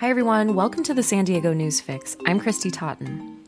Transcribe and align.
Hi, 0.00 0.10
everyone. 0.10 0.54
Welcome 0.54 0.84
to 0.84 0.94
the 0.94 1.02
San 1.02 1.24
Diego 1.24 1.52
News 1.52 1.80
Fix. 1.80 2.16
I'm 2.24 2.38
Christy 2.38 2.70
Totten. 2.70 3.42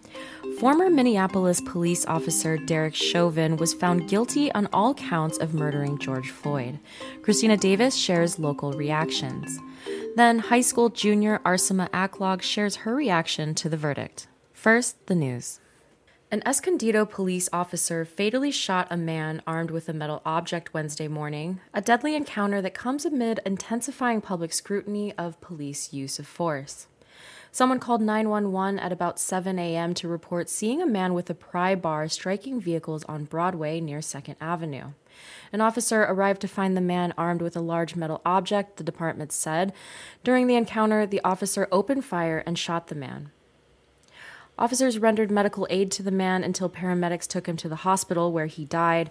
Former 0.58 0.90
Minneapolis 0.90 1.60
police 1.60 2.04
officer 2.06 2.56
Derek 2.56 2.96
Chauvin 2.96 3.56
was 3.56 3.72
found 3.72 4.08
guilty 4.08 4.50
on 4.50 4.66
all 4.72 4.92
counts 4.92 5.38
of 5.38 5.54
murdering 5.54 5.96
George 5.96 6.30
Floyd. 6.30 6.80
Christina 7.22 7.56
Davis 7.56 7.94
shares 7.94 8.40
local 8.40 8.72
reactions. 8.72 9.60
Then, 10.16 10.40
high 10.40 10.62
school 10.62 10.88
junior 10.88 11.40
Arsema 11.46 11.88
Aklog 11.90 12.42
shares 12.42 12.74
her 12.82 12.96
reaction 12.96 13.54
to 13.54 13.68
the 13.68 13.76
verdict. 13.76 14.26
First, 14.52 15.06
the 15.06 15.14
news. 15.14 15.60
An 16.32 16.44
Escondido 16.46 17.04
police 17.04 17.48
officer 17.52 18.04
fatally 18.04 18.52
shot 18.52 18.86
a 18.88 18.96
man 18.96 19.42
armed 19.48 19.72
with 19.72 19.88
a 19.88 19.92
metal 19.92 20.22
object 20.24 20.72
Wednesday 20.72 21.08
morning, 21.08 21.58
a 21.74 21.80
deadly 21.80 22.14
encounter 22.14 22.62
that 22.62 22.72
comes 22.72 23.04
amid 23.04 23.40
intensifying 23.44 24.20
public 24.20 24.52
scrutiny 24.52 25.12
of 25.18 25.40
police 25.40 25.92
use 25.92 26.20
of 26.20 26.28
force. 26.28 26.86
Someone 27.50 27.80
called 27.80 28.00
911 28.00 28.78
at 28.78 28.92
about 28.92 29.18
7 29.18 29.58
a.m. 29.58 29.92
to 29.94 30.06
report 30.06 30.48
seeing 30.48 30.80
a 30.80 30.86
man 30.86 31.14
with 31.14 31.28
a 31.30 31.34
pry 31.34 31.74
bar 31.74 32.08
striking 32.08 32.60
vehicles 32.60 33.02
on 33.06 33.24
Broadway 33.24 33.80
near 33.80 33.98
2nd 33.98 34.36
Avenue. 34.40 34.92
An 35.52 35.60
officer 35.60 36.02
arrived 36.02 36.42
to 36.42 36.48
find 36.48 36.76
the 36.76 36.80
man 36.80 37.12
armed 37.18 37.42
with 37.42 37.56
a 37.56 37.60
large 37.60 37.96
metal 37.96 38.20
object, 38.24 38.76
the 38.76 38.84
department 38.84 39.32
said. 39.32 39.72
During 40.22 40.46
the 40.46 40.54
encounter, 40.54 41.06
the 41.06 41.20
officer 41.24 41.66
opened 41.72 42.04
fire 42.04 42.44
and 42.46 42.56
shot 42.56 42.86
the 42.86 42.94
man. 42.94 43.32
Officers 44.60 44.98
rendered 44.98 45.30
medical 45.30 45.66
aid 45.70 45.90
to 45.92 46.02
the 46.02 46.10
man 46.10 46.44
until 46.44 46.68
paramedics 46.68 47.26
took 47.26 47.48
him 47.48 47.56
to 47.56 47.68
the 47.68 47.76
hospital 47.76 48.30
where 48.30 48.44
he 48.44 48.66
died. 48.66 49.10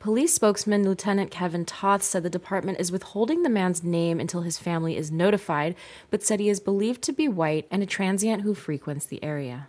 Police 0.00 0.34
spokesman 0.34 0.82
Lieutenant 0.82 1.30
Kevin 1.30 1.64
Toth 1.64 2.02
said 2.02 2.24
the 2.24 2.28
department 2.28 2.80
is 2.80 2.90
withholding 2.90 3.44
the 3.44 3.48
man's 3.48 3.84
name 3.84 4.18
until 4.18 4.40
his 4.40 4.58
family 4.58 4.96
is 4.96 5.12
notified, 5.12 5.76
but 6.10 6.24
said 6.24 6.40
he 6.40 6.48
is 6.48 6.58
believed 6.58 7.00
to 7.02 7.12
be 7.12 7.28
white 7.28 7.68
and 7.70 7.80
a 7.80 7.86
transient 7.86 8.42
who 8.42 8.54
frequents 8.54 9.06
the 9.06 9.22
area. 9.22 9.68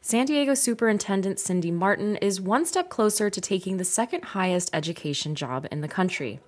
San 0.00 0.26
Diego 0.26 0.54
Superintendent 0.54 1.40
Cindy 1.40 1.72
Marten 1.72 2.14
is 2.18 2.40
one 2.40 2.64
step 2.64 2.88
closer 2.88 3.28
to 3.28 3.40
taking 3.40 3.78
the 3.78 3.84
second 3.84 4.22
highest 4.26 4.70
education 4.72 5.34
job 5.34 5.66
in 5.72 5.80
the 5.80 5.88
country. 5.88 6.38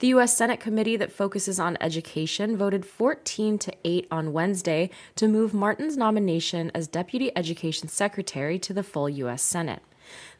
The 0.00 0.08
U.S. 0.08 0.34
Senate 0.34 0.60
committee 0.60 0.96
that 0.96 1.12
focuses 1.12 1.60
on 1.60 1.76
education 1.78 2.56
voted 2.56 2.86
14 2.86 3.58
to 3.58 3.72
8 3.84 4.08
on 4.10 4.32
Wednesday 4.32 4.88
to 5.16 5.28
move 5.28 5.52
Marten's 5.52 5.94
nomination 5.94 6.70
as 6.74 6.88
Deputy 6.88 7.30
Education 7.36 7.86
Secretary 7.86 8.58
to 8.60 8.72
the 8.72 8.82
full 8.82 9.10
U.S. 9.10 9.42
Senate. 9.42 9.82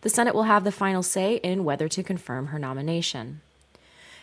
The 0.01 0.09
Senate 0.09 0.35
will 0.35 0.45
have 0.45 0.65
the 0.65 0.73
final 0.73 1.03
say 1.03 1.35
in 1.37 1.63
whether 1.63 1.89
to 1.89 2.03
confirm 2.03 2.47
her 2.47 2.59
nomination. 2.59 3.43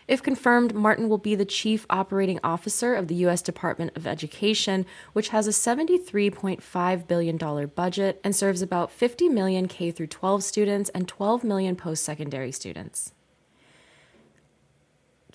If 0.08 0.24
confirmed, 0.24 0.74
Marten 0.74 1.08
will 1.08 1.20
be 1.20 1.36
the 1.36 1.46
chief 1.46 1.86
operating 1.88 2.40
officer 2.44 2.96
of 2.96 3.08
the 3.08 3.16
U.S. 3.28 3.44
Department 3.44 3.96
of 3.96 4.08
Education, 4.08 4.88
which 5.14 5.30
has 5.30 5.46
a 5.46 5.52
$73.5 5.52 7.08
billion 7.08 7.68
budget 7.76 8.20
and 8.24 8.36
serves 8.36 8.64
about 8.64 8.90
50 8.90 9.30
million 9.30 9.68
K 9.68 9.92
12 9.92 10.44
students 10.44 10.90
and 10.96 11.08
12 11.08 11.44
million 11.44 11.76
post 11.76 12.04
secondary 12.04 12.52
students. 12.52 13.14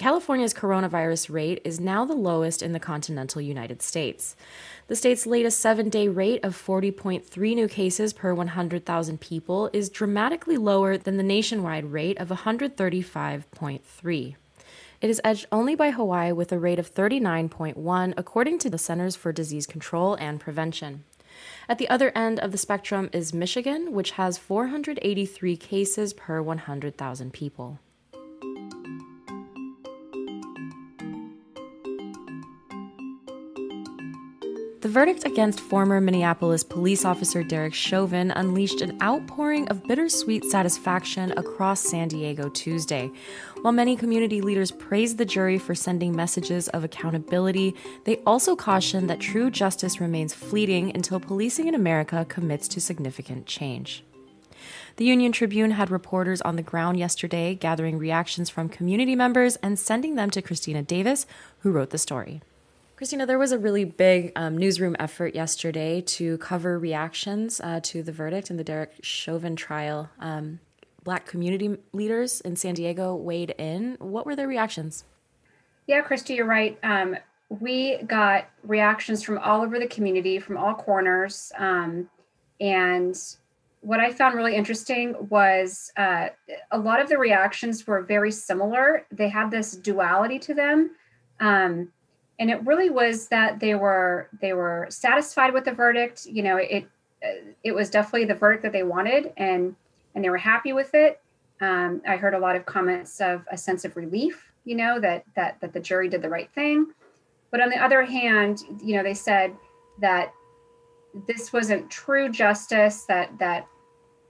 California's 0.02 0.52
coronavirus 0.52 1.32
rate 1.32 1.60
is 1.62 1.78
now 1.78 2.04
the 2.04 2.12
lowest 2.12 2.60
in 2.60 2.72
the 2.72 2.80
continental 2.80 3.40
United 3.40 3.80
States. 3.80 4.34
The 4.88 4.96
state's 4.96 5.26
latest 5.26 5.60
seven 5.60 5.90
day 5.90 6.08
rate 6.08 6.42
of 6.42 6.56
40.3 6.56 7.54
new 7.54 7.68
cases 7.68 8.12
per 8.12 8.34
100,000 8.34 9.20
people 9.20 9.70
is 9.72 9.88
dramatically 9.88 10.56
lower 10.56 10.98
than 10.98 11.18
the 11.18 11.22
nationwide 11.22 11.92
rate 11.92 12.18
of 12.18 12.30
135.3. 12.30 14.34
It 15.00 15.08
is 15.08 15.20
edged 15.22 15.46
only 15.52 15.76
by 15.76 15.92
Hawaii 15.92 16.32
with 16.32 16.50
a 16.50 16.58
rate 16.58 16.80
of 16.80 16.92
39.1, 16.92 18.14
according 18.16 18.58
to 18.58 18.68
the 18.68 18.78
Centers 18.78 19.14
for 19.14 19.30
Disease 19.30 19.68
Control 19.68 20.16
and 20.16 20.40
Prevention. 20.40 21.04
At 21.68 21.78
the 21.78 21.88
other 21.88 22.10
end 22.16 22.40
of 22.40 22.50
the 22.50 22.58
spectrum 22.58 23.08
is 23.12 23.32
Michigan, 23.32 23.92
which 23.92 24.10
has 24.12 24.36
483 24.36 25.56
cases 25.56 26.12
per 26.12 26.42
100,000 26.42 27.32
people. 27.32 27.78
The 34.82 34.88
verdict 34.88 35.24
against 35.24 35.60
former 35.60 36.00
Minneapolis 36.00 36.64
police 36.64 37.04
officer 37.04 37.44
Derek 37.44 37.72
Chauvin 37.72 38.32
unleashed 38.32 38.80
an 38.80 39.00
outpouring 39.00 39.68
of 39.68 39.86
bittersweet 39.86 40.44
satisfaction 40.44 41.32
across 41.36 41.80
San 41.80 42.08
Diego 42.08 42.48
Tuesday. 42.48 43.08
While 43.60 43.74
many 43.74 43.94
community 43.94 44.40
leaders 44.40 44.72
praised 44.72 45.18
the 45.18 45.24
jury 45.24 45.56
for 45.56 45.76
sending 45.76 46.16
messages 46.16 46.66
of 46.70 46.82
accountability, 46.82 47.76
they 48.06 48.16
also 48.26 48.56
cautioned 48.56 49.08
that 49.08 49.20
true 49.20 49.52
justice 49.52 50.00
remains 50.00 50.34
fleeting 50.34 50.90
until 50.96 51.20
policing 51.20 51.68
in 51.68 51.76
America 51.76 52.26
commits 52.28 52.66
to 52.66 52.80
significant 52.80 53.46
change. 53.46 54.02
The 54.96 55.04
Union 55.04 55.30
Tribune 55.30 55.70
had 55.70 55.92
reporters 55.92 56.40
on 56.40 56.56
the 56.56 56.62
ground 56.62 56.98
yesterday 56.98 57.54
gathering 57.54 57.98
reactions 57.98 58.50
from 58.50 58.68
community 58.68 59.14
members 59.14 59.54
and 59.62 59.78
sending 59.78 60.16
them 60.16 60.30
to 60.30 60.42
Christina 60.42 60.82
Davis, 60.82 61.24
who 61.60 61.70
wrote 61.70 61.90
the 61.90 61.98
story. 61.98 62.42
Christina, 63.02 63.26
there 63.26 63.36
was 63.36 63.50
a 63.50 63.58
really 63.58 63.84
big 63.84 64.30
um, 64.36 64.56
newsroom 64.56 64.94
effort 65.00 65.34
yesterday 65.34 66.00
to 66.02 66.38
cover 66.38 66.78
reactions 66.78 67.60
uh, 67.60 67.80
to 67.82 68.00
the 68.00 68.12
verdict 68.12 68.48
in 68.48 68.58
the 68.58 68.62
Derek 68.62 68.92
Chauvin 69.02 69.56
trial. 69.56 70.08
Um, 70.20 70.60
black 71.02 71.26
community 71.26 71.78
leaders 71.92 72.40
in 72.42 72.54
San 72.54 72.74
Diego 72.74 73.16
weighed 73.16 73.56
in. 73.58 73.96
What 73.98 74.24
were 74.24 74.36
their 74.36 74.46
reactions? 74.46 75.02
Yeah, 75.88 76.02
Christy, 76.02 76.34
you're 76.34 76.46
right. 76.46 76.78
Um, 76.84 77.16
we 77.48 77.96
got 78.06 78.48
reactions 78.62 79.24
from 79.24 79.38
all 79.38 79.62
over 79.62 79.80
the 79.80 79.88
community, 79.88 80.38
from 80.38 80.56
all 80.56 80.74
corners. 80.74 81.50
Um, 81.58 82.08
and 82.60 83.18
what 83.80 83.98
I 83.98 84.12
found 84.12 84.36
really 84.36 84.54
interesting 84.54 85.16
was 85.28 85.92
uh, 85.96 86.28
a 86.70 86.78
lot 86.78 87.00
of 87.00 87.08
the 87.08 87.18
reactions 87.18 87.84
were 87.84 88.02
very 88.02 88.30
similar. 88.30 89.06
They 89.10 89.28
had 89.28 89.50
this 89.50 89.72
duality 89.72 90.38
to 90.38 90.54
them. 90.54 90.92
And 92.38 92.50
it 92.50 92.64
really 92.66 92.90
was 92.90 93.28
that 93.28 93.60
they 93.60 93.74
were 93.74 94.28
they 94.40 94.52
were 94.52 94.86
satisfied 94.90 95.52
with 95.52 95.64
the 95.64 95.72
verdict. 95.72 96.26
You 96.26 96.42
know 96.42 96.56
it 96.56 96.88
it 97.62 97.72
was 97.72 97.90
definitely 97.90 98.24
the 98.24 98.34
verdict 98.34 98.62
that 98.64 98.72
they 98.72 98.82
wanted 98.82 99.32
and 99.36 99.76
and 100.14 100.24
they 100.24 100.30
were 100.30 100.38
happy 100.38 100.72
with 100.72 100.94
it. 100.94 101.20
Um, 101.60 102.02
i 102.08 102.16
heard 102.16 102.34
a 102.34 102.38
lot 102.38 102.56
of 102.56 102.66
comments 102.66 103.20
of 103.20 103.44
a 103.52 103.56
sense 103.56 103.84
of 103.84 103.96
relief 103.96 104.50
you 104.64 104.74
know 104.74 104.98
that 104.98 105.24
that 105.36 105.60
that 105.60 105.72
the 105.72 105.78
jury 105.78 106.08
did 106.08 106.22
the 106.22 106.28
right 106.28 106.50
thing. 106.52 106.86
But 107.50 107.60
on 107.60 107.70
the 107.70 107.82
other 107.82 108.02
hand 108.02 108.62
you 108.82 108.96
know 108.96 109.02
they 109.02 109.14
said 109.14 109.54
that 110.00 110.32
this 111.28 111.52
wasn't 111.52 111.90
true 111.90 112.30
justice 112.30 113.04
that 113.04 113.38
that 113.38 113.68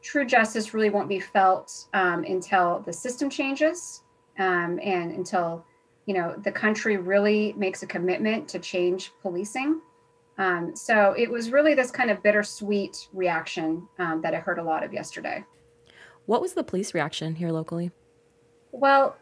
true 0.02 0.24
justice 0.24 0.74
really 0.74 0.90
won't 0.90 1.08
be 1.08 1.20
felt 1.20 1.86
um, 1.94 2.24
until 2.24 2.80
the 2.80 2.92
system 2.92 3.30
changes 3.30 4.02
um, 4.38 4.80
and 4.82 5.12
until 5.12 5.64
you 6.06 6.14
know 6.14 6.34
the 6.42 6.52
country 6.52 6.96
really 6.96 7.52
makes 7.56 7.82
a 7.82 7.86
commitment 7.86 8.48
to 8.48 8.58
change 8.58 9.12
policing. 9.22 9.80
Um, 10.38 10.74
so 10.74 11.14
it 11.16 11.30
was 11.30 11.50
really 11.50 11.74
this 11.74 11.90
kind 11.90 12.10
of 12.10 12.22
bittersweet 12.22 13.08
reaction 13.12 13.86
um, 13.98 14.22
that 14.22 14.34
i 14.34 14.38
heard 14.38 14.58
a 14.58 14.62
lot 14.62 14.82
of 14.82 14.92
yesterday. 14.92 15.44
What 16.26 16.40
was 16.40 16.54
the 16.54 16.64
police 16.64 16.94
reaction 16.94 17.34
here 17.34 17.50
locally? 17.50 17.90
Well 18.72 19.16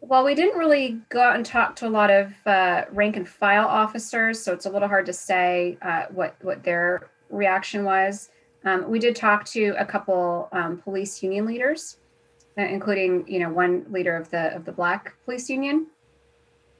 well 0.00 0.24
we 0.24 0.34
didn't 0.34 0.58
really 0.58 1.00
go 1.10 1.20
out 1.20 1.36
and 1.36 1.46
talk 1.46 1.76
to 1.76 1.86
a 1.86 1.88
lot 1.88 2.10
of 2.10 2.32
uh, 2.46 2.84
rank 2.90 3.16
and 3.16 3.28
file 3.28 3.66
officers 3.66 4.42
so 4.42 4.52
it's 4.52 4.66
a 4.66 4.70
little 4.70 4.88
hard 4.88 5.06
to 5.06 5.12
say 5.12 5.78
uh, 5.82 6.04
what 6.10 6.36
what 6.42 6.62
their 6.62 7.10
reaction 7.30 7.84
was. 7.84 8.30
Um, 8.64 8.88
we 8.88 9.00
did 9.00 9.16
talk 9.16 9.44
to 9.46 9.74
a 9.78 9.84
couple 9.84 10.48
um, 10.52 10.78
police 10.78 11.20
union 11.22 11.46
leaders 11.46 11.96
uh, 12.58 12.62
including 12.62 13.26
you 13.26 13.38
know 13.38 13.48
one 13.48 13.86
leader 13.90 14.16
of 14.16 14.30
the 14.30 14.54
of 14.54 14.64
the 14.64 14.72
black 14.72 15.14
police 15.24 15.48
union 15.48 15.86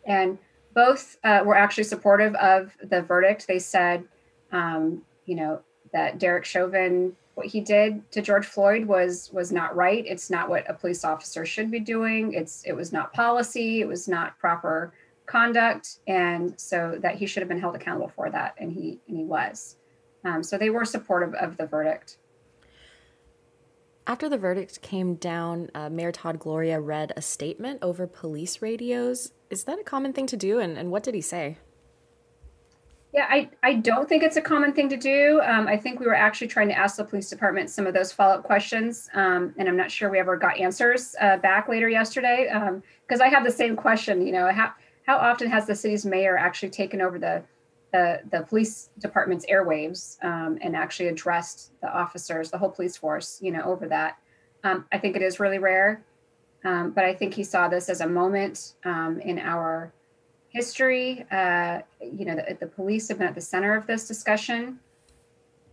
and 0.04 0.38
both 0.74 1.18
uh, 1.24 1.42
were 1.44 1.56
actually 1.56 1.84
supportive 1.84 2.34
of 2.36 2.72
the 2.82 3.02
verdict. 3.02 3.46
They 3.46 3.58
said, 3.58 4.04
um, 4.52 5.02
you 5.26 5.34
know, 5.34 5.60
that 5.92 6.18
Derek 6.18 6.44
Chauvin, 6.44 7.14
what 7.34 7.46
he 7.46 7.60
did 7.60 8.10
to 8.12 8.22
George 8.22 8.46
Floyd 8.46 8.86
was 8.86 9.30
was 9.32 9.52
not 9.52 9.76
right. 9.76 10.04
It's 10.06 10.30
not 10.30 10.48
what 10.48 10.68
a 10.68 10.74
police 10.74 11.04
officer 11.04 11.44
should 11.44 11.70
be 11.70 11.80
doing. 11.80 12.32
It's 12.34 12.62
it 12.64 12.72
was 12.72 12.92
not 12.92 13.12
policy. 13.12 13.80
It 13.80 13.88
was 13.88 14.08
not 14.08 14.38
proper 14.38 14.92
conduct, 15.26 15.98
and 16.06 16.58
so 16.58 16.98
that 17.00 17.16
he 17.16 17.26
should 17.26 17.42
have 17.42 17.48
been 17.48 17.60
held 17.60 17.74
accountable 17.74 18.08
for 18.14 18.30
that, 18.30 18.54
and 18.58 18.72
he 18.72 18.98
and 19.08 19.16
he 19.16 19.24
was. 19.24 19.76
Um, 20.24 20.42
so 20.42 20.56
they 20.56 20.70
were 20.70 20.84
supportive 20.84 21.34
of 21.34 21.56
the 21.56 21.66
verdict. 21.66 22.18
After 24.06 24.28
the 24.28 24.38
verdict 24.38 24.82
came 24.82 25.14
down, 25.14 25.70
uh, 25.74 25.88
Mayor 25.88 26.10
Todd 26.10 26.40
Gloria 26.40 26.80
read 26.80 27.12
a 27.16 27.22
statement 27.22 27.78
over 27.82 28.06
police 28.06 28.60
radios. 28.60 29.32
Is 29.52 29.64
that 29.64 29.78
a 29.78 29.84
common 29.84 30.14
thing 30.14 30.26
to 30.28 30.36
do? 30.36 30.60
And, 30.60 30.78
and 30.78 30.90
what 30.90 31.02
did 31.02 31.14
he 31.14 31.20
say? 31.20 31.58
Yeah, 33.12 33.26
I, 33.28 33.50
I 33.62 33.74
don't 33.74 34.08
think 34.08 34.22
it's 34.22 34.38
a 34.38 34.40
common 34.40 34.72
thing 34.72 34.88
to 34.88 34.96
do. 34.96 35.42
Um, 35.44 35.68
I 35.68 35.76
think 35.76 36.00
we 36.00 36.06
were 36.06 36.14
actually 36.14 36.46
trying 36.46 36.68
to 36.68 36.78
ask 36.78 36.96
the 36.96 37.04
police 37.04 37.28
department 37.28 37.68
some 37.68 37.86
of 37.86 37.92
those 37.92 38.10
follow 38.10 38.36
up 38.36 38.44
questions. 38.44 39.10
Um, 39.12 39.54
and 39.58 39.68
I'm 39.68 39.76
not 39.76 39.90
sure 39.90 40.08
we 40.08 40.18
ever 40.18 40.38
got 40.38 40.58
answers 40.58 41.14
uh, 41.20 41.36
back 41.36 41.68
later 41.68 41.86
yesterday 41.90 42.46
because 43.06 43.20
um, 43.20 43.26
I 43.26 43.28
have 43.28 43.44
the 43.44 43.50
same 43.50 43.76
question. 43.76 44.26
You 44.26 44.32
know, 44.32 44.50
how, 44.50 44.72
how 45.06 45.18
often 45.18 45.50
has 45.50 45.66
the 45.66 45.74
city's 45.74 46.06
mayor 46.06 46.38
actually 46.38 46.70
taken 46.70 47.02
over 47.02 47.18
the 47.18 47.42
the, 47.92 48.22
the 48.30 48.40
police 48.48 48.88
department's 49.00 49.44
airwaves 49.44 50.16
um, 50.24 50.58
and 50.62 50.74
actually 50.74 51.08
addressed 51.08 51.78
the 51.82 51.94
officers, 51.94 52.50
the 52.50 52.56
whole 52.56 52.70
police 52.70 52.96
force, 52.96 53.38
you 53.42 53.52
know, 53.52 53.60
over 53.64 53.86
that. 53.86 54.16
Um, 54.64 54.86
I 54.92 54.96
think 54.96 55.14
it 55.14 55.20
is 55.20 55.38
really 55.38 55.58
rare, 55.58 56.02
um, 56.64 56.92
but 56.92 57.04
I 57.04 57.14
think 57.14 57.34
he 57.34 57.44
saw 57.44 57.68
this 57.68 57.88
as 57.88 58.00
a 58.00 58.08
moment 58.08 58.74
um, 58.84 59.20
in 59.20 59.38
our 59.38 59.92
history. 60.48 61.24
Uh, 61.30 61.80
you 62.00 62.24
know, 62.24 62.36
the, 62.36 62.56
the, 62.60 62.66
police 62.66 63.08
have 63.08 63.18
been 63.18 63.26
at 63.26 63.34
the 63.34 63.40
center 63.40 63.74
of 63.74 63.86
this 63.86 64.06
discussion, 64.06 64.78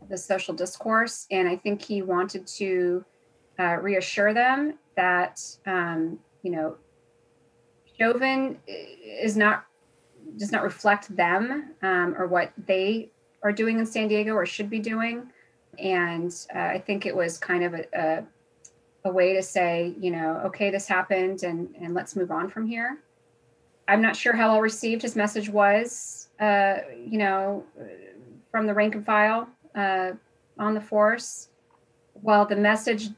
the 0.10 0.18
social 0.18 0.54
discourse, 0.54 1.28
and 1.30 1.48
I 1.48 1.56
think 1.58 1.82
he 1.82 2.02
wanted 2.02 2.48
to 2.48 3.06
uh, 3.60 3.76
reassure 3.82 4.34
them 4.34 4.76
that, 4.96 5.42
um, 5.66 6.20
you 6.44 6.52
know, 6.52 6.78
Chauvin 7.98 8.58
is 8.68 9.36
not 9.36 9.66
does 10.38 10.52
not 10.52 10.64
reflect 10.64 11.14
them 11.16 11.74
um, 11.82 12.16
or 12.18 12.28
what 12.28 12.54
they 12.66 13.10
are 13.44 13.52
doing 13.52 13.80
in 13.80 13.86
San 13.86 14.08
Diego 14.08 14.34
or 14.34 14.46
should 14.46 14.70
be 14.70 14.80
doing. 14.80 15.30
And 15.78 16.34
uh, 16.54 16.60
I 16.60 16.80
think 16.86 17.06
it 17.06 17.16
was 17.16 17.38
kind 17.38 17.64
of 17.64 17.74
a, 17.74 17.86
a, 17.94 18.24
a, 19.06 19.12
way 19.12 19.34
to 19.34 19.42
say, 19.42 19.94
you 20.00 20.12
know, 20.12 20.42
okay, 20.46 20.70
this 20.70 20.88
happened 20.88 21.44
and, 21.44 21.74
and 21.82 21.94
let's 21.94 22.16
move 22.16 22.32
on 22.32 22.50
from 22.50 22.68
here. 22.68 23.00
I'm 23.88 24.02
not 24.02 24.16
sure 24.16 24.34
how 24.34 24.52
well 24.52 24.62
received 24.62 25.02
his 25.02 25.16
message 25.16 25.50
was, 25.50 26.30
uh, 26.40 26.78
you 27.06 27.18
know, 27.18 27.64
from 28.52 28.68
the 28.68 28.74
rank 28.74 28.96
and 28.96 29.06
file 29.06 29.50
uh, 29.76 30.12
on 30.58 30.74
the 30.74 30.82
force. 30.82 31.50
While 32.14 32.46
the 32.46 32.56
message 32.56 33.10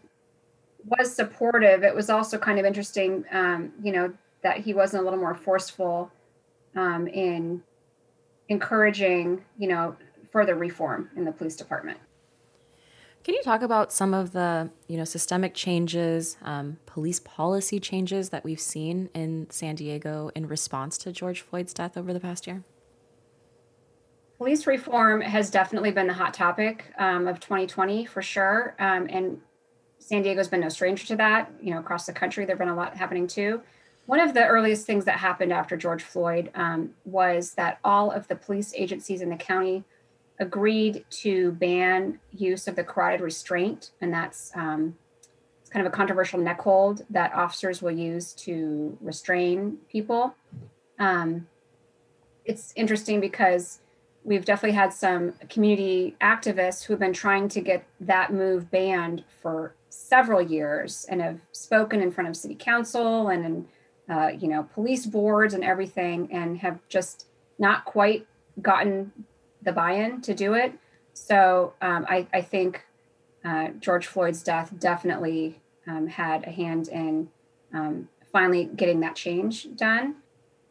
was 0.86 1.14
supportive, 1.14 1.84
it 1.84 1.94
was 1.94 2.10
also 2.10 2.38
kind 2.38 2.60
of 2.60 2.66
interesting, 2.66 3.26
um, 3.32 3.72
you 3.84 3.92
know, 3.92 4.14
that 4.44 4.58
he 4.58 4.74
wasn't 4.74 5.02
a 5.02 5.04
little 5.04 5.20
more 5.20 5.36
forceful 5.36 6.12
um, 6.76 7.08
in 7.08 7.62
encouraging, 8.50 9.44
you 9.58 9.68
know, 9.68 9.96
further 10.32 10.56
reform 10.56 11.10
in 11.16 11.26
the 11.26 11.32
police 11.32 11.56
department. 11.56 12.00
Can 13.24 13.36
you 13.36 13.44
talk 13.44 13.62
about 13.62 13.94
some 13.94 14.16
of 14.16 14.32
the, 14.32 14.72
you 14.88 14.98
know, 14.98 15.04
systemic 15.04 15.54
changes, 15.54 16.38
um, 16.42 16.78
police 16.88 17.20
policy 17.20 17.80
changes 17.80 18.30
that 18.30 18.44
we've 18.44 18.60
seen 18.60 19.10
in 19.14 19.48
San 19.52 19.76
Diego 19.76 20.32
in 20.34 20.48
response 20.48 20.98
to 21.00 21.12
George 21.12 21.42
Floyd's 21.42 21.72
death 21.72 21.98
over 21.98 22.14
the 22.14 22.20
past 22.20 22.48
year? 22.48 22.64
Police 24.40 24.66
reform 24.66 25.22
has 25.22 25.52
definitely 25.52 25.92
been 25.92 26.08
the 26.08 26.14
hot 26.14 26.34
topic 26.34 26.92
um, 26.98 27.28
of 27.28 27.40
2020 27.40 28.06
for 28.06 28.24
sure, 28.24 28.76
um, 28.80 29.06
and 29.08 29.40
San 30.00 30.24
Diego's 30.24 30.48
been 30.48 30.62
no 30.62 30.70
stranger 30.70 31.06
to 31.06 31.16
that. 31.18 31.52
You 31.62 31.76
know, 31.76 31.80
across 31.80 32.08
the 32.08 32.14
country, 32.14 32.44
there've 32.46 32.58
been 32.58 32.70
a 32.70 32.76
lot 32.76 32.98
happening 32.98 33.28
too. 33.28 33.62
One 34.08 34.20
of 34.20 34.34
the 34.34 34.48
earliest 34.48 34.88
things 34.88 35.06
that 35.06 35.20
happened 35.20 35.54
after 35.54 35.78
George 35.78 36.02
Floyd 36.02 36.50
um, 36.56 36.96
was 37.06 37.52
that 37.52 37.78
all 37.84 38.10
of 38.10 38.28
the 38.28 38.36
police 38.36 38.74
agencies 38.76 39.22
in 39.22 39.30
the 39.30 39.36
county 39.36 39.84
agreed 40.42 41.06
to 41.10 41.52
ban 41.54 42.20
use 42.34 42.68
of 42.68 42.76
the 42.76 42.84
carotid 42.84 43.22
restraint, 43.22 43.92
and 44.02 44.14
that's 44.14 44.52
um, 44.56 44.96
it's 45.62 45.70
kind 45.70 45.86
of 45.86 45.94
a 45.94 45.96
controversial 45.96 46.40
neck 46.40 46.60
hold 46.60 47.06
that 47.10 47.34
officers 47.34 47.82
will 47.82 47.92
use 47.92 48.34
to 48.34 48.98
restrain 49.00 49.78
people. 49.90 50.36
Um, 51.00 51.48
it's 52.44 52.74
interesting 52.76 53.22
because 53.22 53.80
we've 54.24 54.44
definitely 54.44 54.76
had 54.76 54.92
some 54.92 55.34
community 55.50 56.16
activists 56.22 56.84
who 56.84 56.94
have 56.94 57.00
been 57.00 57.14
trying 57.14 57.48
to 57.50 57.62
get 57.62 57.86
that 58.00 58.34
move 58.34 58.70
banned 58.70 59.24
for 59.42 59.76
several 59.90 60.42
years 60.42 61.06
and 61.10 61.22
have 61.22 61.40
spoken 61.52 62.02
in 62.02 62.12
front 62.12 62.30
of 62.30 62.36
city 62.36 62.56
council 62.56 63.30
and 63.30 63.46
in 63.46 63.68
uh, 64.10 64.28
you 64.28 64.48
know, 64.48 64.68
police 64.74 65.06
boards 65.06 65.54
and 65.54 65.64
everything, 65.64 66.28
and 66.34 66.58
have 66.58 66.80
just 66.90 67.28
not 67.60 67.86
quite 67.86 68.28
gotten 68.62 69.12
the 69.62 69.72
buy-in 69.72 70.22
to 70.22 70.34
do 70.34 70.54
it. 70.54 70.74
So 71.14 71.74
um, 71.82 72.06
I, 72.10 72.28
I, 72.34 72.42
think 72.42 72.86
uh, 73.44 73.70
George 73.80 74.08
Floyd's 74.08 74.44
death 74.44 74.74
definitely 74.80 75.60
um, 75.88 76.08
had 76.08 76.46
a 76.46 76.52
hand 76.52 76.88
in 76.88 77.30
um, 77.74 78.10
finally 78.32 78.66
getting 78.66 79.02
that 79.02 79.16
change 79.16 79.68
done. 79.76 80.16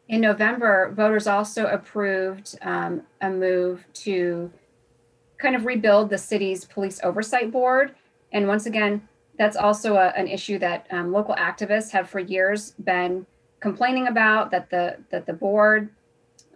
In 0.07 0.19
November, 0.19 0.91
voters 0.95 1.27
also 1.27 1.67
approved 1.67 2.57
um, 2.61 3.03
a 3.21 3.29
move 3.29 3.85
to 3.93 4.51
kind 5.37 5.55
of 5.55 5.65
rebuild 5.65 6.09
the 6.09 6.17
city's 6.17 6.65
police 6.65 6.99
oversight 7.03 7.51
board. 7.51 7.95
And 8.31 8.47
once 8.47 8.65
again, 8.65 9.07
that's 9.37 9.55
also 9.55 9.95
a, 9.95 10.09
an 10.09 10.27
issue 10.27 10.59
that 10.59 10.87
um, 10.91 11.11
local 11.11 11.35
activists 11.35 11.91
have 11.91 12.09
for 12.09 12.19
years 12.19 12.71
been 12.83 13.25
complaining 13.59 14.07
about 14.07 14.51
that 14.51 14.69
the 14.69 14.97
that 15.11 15.25
the 15.25 15.33
board 15.33 15.89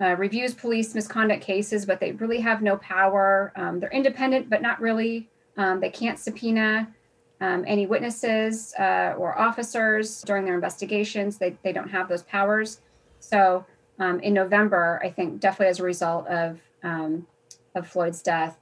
uh, 0.02 0.16
reviews 0.18 0.54
police 0.54 0.94
misconduct 0.94 1.42
cases, 1.42 1.86
but 1.86 2.00
they 2.00 2.12
really 2.14 2.40
have 2.42 2.62
no 2.62 2.78
power. 2.78 3.54
Um, 3.56 3.80
they're 3.80 3.92
independent, 3.92 4.50
but 4.50 4.62
not 4.62 4.82
really. 4.82 5.30
Um, 5.58 5.80
they 5.80 5.90
can't 5.90 6.20
subpoena 6.20 6.94
um, 7.42 7.64
any 7.68 7.86
witnesses 7.86 8.74
uh, 8.78 9.14
or 9.18 9.38
officers 9.38 10.22
during 10.22 10.46
their 10.46 10.56
investigations. 10.56 11.38
They, 11.38 11.58
they 11.64 11.72
don't 11.72 11.90
have 11.90 12.10
those 12.10 12.24
powers. 12.24 12.82
So 13.20 13.66
um, 14.00 14.20
in 14.20 14.34
November, 14.34 15.00
I 15.04 15.10
think 15.10 15.40
definitely 15.40 15.68
as 15.68 15.80
a 15.80 15.84
result 15.84 16.28
of 16.28 16.60
um, 16.84 17.26
of 17.74 17.88
Floyd's 17.88 18.22
death, 18.22 18.58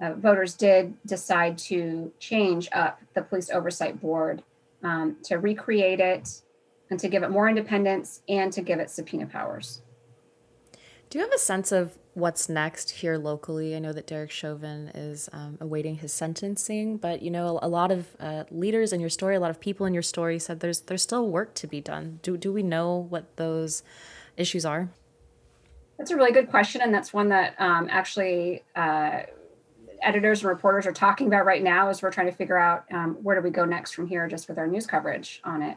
uh, 0.00 0.14
voters 0.14 0.54
did 0.54 0.94
decide 1.06 1.56
to 1.56 2.12
change 2.18 2.68
up 2.72 3.00
the 3.14 3.22
police 3.22 3.48
oversight 3.50 4.00
board 4.00 4.42
um, 4.82 5.16
to 5.24 5.36
recreate 5.36 6.00
it 6.00 6.42
and 6.90 6.98
to 7.00 7.08
give 7.08 7.22
it 7.22 7.30
more 7.30 7.48
independence 7.48 8.22
and 8.28 8.52
to 8.52 8.60
give 8.60 8.80
it 8.80 8.90
subpoena 8.90 9.26
powers. 9.26 9.82
Do 11.10 11.18
you 11.18 11.24
have 11.24 11.34
a 11.34 11.38
sense 11.38 11.72
of 11.72 11.98
what's 12.14 12.48
next 12.48 12.90
here 12.90 13.18
locally? 13.18 13.74
I 13.74 13.80
know 13.80 13.92
that 13.92 14.06
Derek 14.06 14.30
Chauvin 14.30 14.92
is 14.94 15.28
um, 15.32 15.58
awaiting 15.60 15.96
his 15.96 16.12
sentencing, 16.12 16.98
but 16.98 17.20
you 17.20 17.32
know 17.32 17.58
a 17.60 17.68
lot 17.68 17.90
of 17.90 18.06
uh, 18.20 18.44
leaders 18.52 18.92
in 18.92 19.00
your 19.00 19.10
story, 19.10 19.34
a 19.34 19.40
lot 19.40 19.50
of 19.50 19.58
people 19.58 19.86
in 19.86 19.92
your 19.92 20.04
story 20.04 20.38
said 20.38 20.60
there's 20.60 20.82
there's 20.82 21.02
still 21.02 21.26
work 21.26 21.52
to 21.54 21.66
be 21.66 21.80
done. 21.80 22.20
Do 22.22 22.36
do 22.36 22.52
we 22.52 22.62
know 22.62 23.08
what 23.08 23.36
those 23.36 23.82
issues 24.36 24.64
are? 24.64 24.88
That's 25.98 26.12
a 26.12 26.16
really 26.16 26.30
good 26.30 26.48
question, 26.48 26.80
and 26.80 26.94
that's 26.94 27.12
one 27.12 27.28
that 27.30 27.56
um, 27.58 27.88
actually 27.90 28.62
uh, 28.76 29.22
editors 30.02 30.42
and 30.42 30.48
reporters 30.48 30.86
are 30.86 30.92
talking 30.92 31.26
about 31.26 31.44
right 31.44 31.62
now 31.62 31.88
as 31.88 32.02
we're 32.02 32.12
trying 32.12 32.30
to 32.30 32.36
figure 32.36 32.56
out 32.56 32.84
um, 32.92 33.16
where 33.20 33.34
do 33.34 33.42
we 33.42 33.50
go 33.50 33.64
next 33.64 33.94
from 33.94 34.06
here, 34.06 34.28
just 34.28 34.48
with 34.48 34.58
our 34.58 34.68
news 34.68 34.86
coverage 34.86 35.40
on 35.42 35.60
it. 35.60 35.76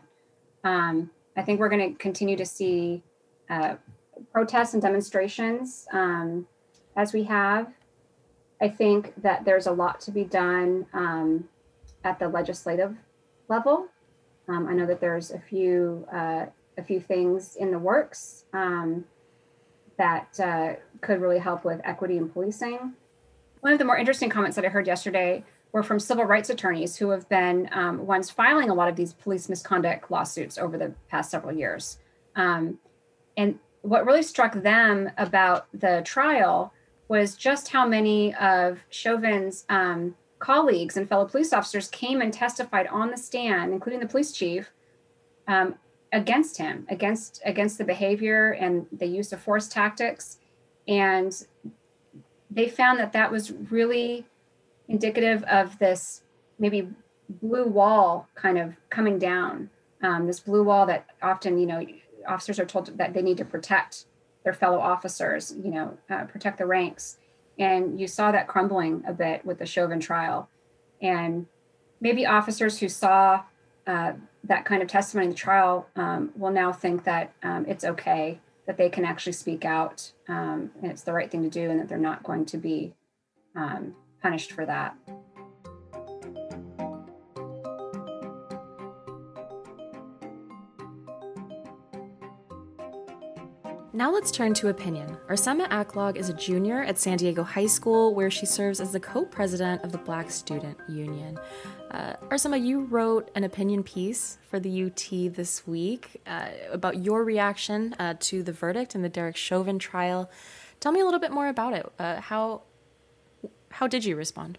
Um, 0.64 1.10
I 1.36 1.42
think 1.42 1.60
we're 1.60 1.70
going 1.70 1.92
to 1.92 1.98
continue 1.98 2.38
to 2.38 2.46
see 2.46 3.02
uh, 3.50 3.78
protests 4.32 4.74
and 4.74 4.82
demonstrations 4.82 5.88
um, 5.94 6.48
as 6.96 7.14
we 7.14 7.24
have. 7.24 7.72
I 8.62 8.70
think 8.70 9.14
that 9.22 9.46
there's 9.46 9.68
a 9.68 9.72
lot 9.72 10.00
to 10.02 10.12
be 10.12 10.24
done 10.24 10.86
um, 10.94 11.50
at 12.04 12.20
the 12.20 12.30
legislative 12.30 12.96
level. 13.50 13.88
Um, 14.48 14.68
I 14.68 14.74
know 14.74 14.86
that 14.86 15.00
there's 15.00 15.32
a 15.32 15.40
few 15.40 16.08
uh, 16.12 16.46
a 16.78 16.84
few 16.84 17.00
things 17.00 17.56
in 17.56 17.72
the 17.72 17.80
works 17.80 18.46
um, 18.54 19.06
that 19.98 20.40
uh, 20.40 20.74
could 21.02 21.22
really 21.22 21.38
help 21.38 21.64
with 21.64 21.80
equity 21.84 22.18
in 22.18 22.30
policing. 22.30 22.94
One 23.62 23.74
of 23.74 23.80
the 23.80 23.86
more 23.86 23.98
interesting 23.98 24.30
comments 24.30 24.56
that 24.56 24.66
I 24.66 24.70
heard 24.70 24.88
yesterday 24.88 25.44
were 25.72 25.84
from 25.84 26.00
civil 26.00 26.26
rights 26.26 26.50
attorneys 26.50 26.96
who 26.98 27.10
have 27.10 27.28
been 27.30 27.70
um, 27.72 28.06
ones 28.06 28.30
filing 28.30 28.70
a 28.70 28.74
lot 28.74 28.90
of 28.90 28.96
these 28.96 29.14
police 29.14 29.50
misconduct 29.50 30.10
lawsuits 30.12 30.58
over 30.58 30.78
the 30.78 30.94
past 31.10 31.32
several 31.32 31.56
years. 31.56 32.00
Um, 32.36 32.80
and 33.38 33.60
what 33.84 34.06
really 34.06 34.24
struck 34.24 34.54
them 34.54 35.12
about 35.18 35.68
the 35.74 36.02
trial 36.04 36.74
was 37.10 37.36
just 37.36 37.70
how 37.70 37.86
many 37.86 38.34
of 38.36 38.80
Chauvin's 38.90 39.66
um, 39.70 40.16
colleagues 40.40 40.98
and 40.98 41.08
fellow 41.08 41.26
police 41.26 41.54
officers 41.54 41.90
came 41.90 42.22
and 42.22 42.34
testified 42.34 42.88
on 42.88 43.12
the 43.12 43.18
stand, 43.18 43.74
including 43.74 44.00
the 44.00 44.08
police 44.08 44.32
chief, 44.32 44.72
um, 45.48 45.76
against 46.14 46.58
him, 46.58 46.88
against 46.90 47.42
against 47.46 47.78
the 47.78 47.84
behavior 47.84 48.52
and 48.52 48.88
the 48.92 49.06
use 49.06 49.34
of 49.34 49.42
force 49.42 49.68
tactics, 49.68 50.40
and 50.88 51.46
they 52.50 52.70
found 52.70 53.00
that 53.00 53.12
that 53.14 53.32
was 53.32 53.52
really 53.52 54.26
indicative 54.88 55.44
of 55.44 55.78
this 55.80 56.22
maybe 56.58 56.88
blue 57.42 57.66
wall 57.66 58.28
kind 58.36 58.58
of 58.58 58.76
coming 58.90 59.20
down. 59.20 59.70
Um, 60.02 60.28
this 60.28 60.40
blue 60.40 60.64
wall 60.64 60.86
that 60.86 61.06
often, 61.22 61.58
you 61.58 61.66
know, 61.66 61.86
officers 62.28 62.60
are 62.60 62.66
told 62.66 62.98
that 62.98 63.14
they 63.14 63.22
need 63.22 63.38
to 63.38 63.46
protect 63.46 64.06
their 64.44 64.54
fellow 64.54 64.80
officers, 64.80 65.54
you 65.64 65.72
know, 65.72 65.98
uh, 66.10 66.26
protect 66.26 66.58
the 66.58 66.66
ranks. 66.66 67.18
And 67.58 68.00
you 68.00 68.08
saw 68.08 68.32
that 68.32 68.48
crumbling 68.48 69.04
a 69.08 69.14
bit 69.14 69.46
with 69.46 69.60
the 69.60 69.66
Chauvin 69.66 70.00
trial. 70.00 70.50
And 71.02 71.48
maybe 72.02 72.26
officers 72.26 72.80
who 72.80 72.90
saw 72.90 73.44
uh, 73.88 74.14
that 74.44 74.66
kind 74.66 74.82
of 74.82 74.88
testimony 74.88 75.28
in 75.28 75.32
the 75.32 75.38
trial 75.38 75.88
um, 75.96 76.32
will 76.36 76.52
now 76.52 76.72
think 76.72 77.04
that 77.06 77.34
um, 77.44 77.66
it's 77.68 77.84
okay 77.84 78.40
that 78.66 78.78
they 78.78 78.90
can 78.90 79.06
actually 79.06 79.34
speak 79.34 79.66
out 79.66 80.12
um, 80.30 80.72
and 80.82 80.90
it's 80.90 81.04
the 81.04 81.12
right 81.12 81.30
thing 81.30 81.44
to 81.44 81.50
do 81.50 81.70
and 81.70 81.80
that 81.80 81.90
they're 81.90 81.98
not 81.98 82.24
going 82.24 82.46
to 82.46 82.58
be 82.58 82.94
um, 83.56 83.94
punished 84.22 84.52
for 84.54 84.66
that. 84.66 84.96
Now 94.04 94.12
let's 94.12 94.32
turn 94.32 94.54
to 94.56 94.68
opinion. 94.68 95.18
Arsema 95.30 95.66
Aklog 95.70 96.18
is 96.18 96.28
a 96.28 96.34
junior 96.34 96.84
at 96.84 97.00
San 97.00 97.16
Diego 97.16 97.42
High 97.42 97.68
School, 97.68 98.14
where 98.14 98.30
she 98.30 98.46
serves 98.46 98.82
as 98.82 98.92
the 98.92 99.00
co-president 99.00 99.82
of 99.82 99.94
the 99.94 99.98
Black 99.98 100.30
Student 100.30 100.78
Union. 100.90 101.40
Uh, 101.90 102.18
Arsema, 102.24 102.62
you 102.62 102.82
wrote 102.82 103.32
an 103.34 103.46
opinion 103.46 103.82
piece 103.82 104.40
for 104.50 104.60
the 104.60 104.84
UT 104.84 105.34
this 105.34 105.66
week 105.66 106.22
uh, 106.28 106.50
about 106.70 106.98
your 106.98 107.24
reaction 107.24 107.96
uh, 107.98 108.16
to 108.20 108.44
the 108.44 108.52
verdict 108.52 108.94
in 108.94 109.04
the 109.04 109.08
Derek 109.08 109.38
Chauvin 109.38 109.80
trial. 109.80 110.30
Tell 110.82 110.92
me 110.92 111.00
a 111.00 111.06
little 111.06 111.22
bit 111.22 111.32
more 111.32 111.48
about 111.48 111.72
it. 111.72 111.90
Uh, 111.98 112.20
how 112.20 112.64
how 113.72 113.88
did 113.88 114.04
you 114.04 114.18
respond? 114.18 114.58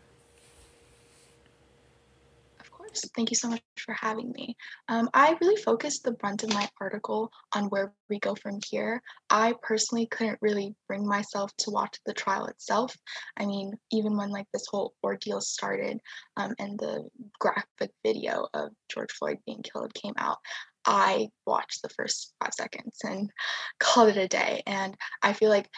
Thank 3.14 3.30
you 3.30 3.36
so 3.36 3.48
much 3.48 3.62
for 3.78 3.94
having 3.94 4.32
me. 4.32 4.56
Um, 4.88 5.08
I 5.14 5.36
really 5.40 5.60
focused 5.60 6.04
the 6.04 6.12
brunt 6.12 6.42
of 6.42 6.52
my 6.52 6.68
article 6.80 7.30
on 7.54 7.64
where 7.64 7.92
we 8.08 8.18
go 8.18 8.34
from 8.34 8.58
here. 8.68 9.02
I 9.30 9.54
personally 9.62 10.06
couldn't 10.06 10.38
really 10.40 10.74
bring 10.88 11.06
myself 11.06 11.50
to 11.58 11.70
watch 11.70 11.98
the 12.06 12.12
trial 12.12 12.46
itself. 12.46 12.96
I 13.36 13.46
mean, 13.46 13.72
even 13.90 14.16
when 14.16 14.30
like 14.30 14.46
this 14.52 14.66
whole 14.70 14.94
ordeal 15.02 15.40
started 15.40 16.00
um, 16.36 16.54
and 16.58 16.78
the 16.78 17.08
graphic 17.38 17.90
video 18.04 18.48
of 18.54 18.70
George 18.90 19.12
Floyd 19.12 19.38
being 19.46 19.62
killed 19.62 19.94
came 19.94 20.14
out, 20.16 20.38
I 20.86 21.28
watched 21.46 21.82
the 21.82 21.88
first 21.90 22.34
five 22.42 22.54
seconds 22.54 22.98
and 23.04 23.30
called 23.80 24.10
it 24.10 24.16
a 24.16 24.28
day. 24.28 24.62
And 24.66 24.96
I 25.22 25.32
feel 25.32 25.48
like 25.48 25.68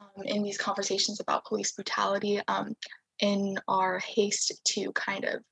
um, 0.00 0.24
in 0.24 0.42
these 0.42 0.58
conversations 0.58 1.20
about 1.20 1.44
police 1.44 1.72
brutality, 1.72 2.40
um, 2.48 2.74
in 3.20 3.58
our 3.68 3.98
haste 3.98 4.52
to 4.64 4.92
kind 4.92 5.24
of 5.24 5.42